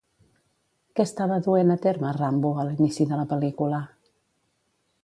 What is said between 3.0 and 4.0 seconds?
de la pel·lícula?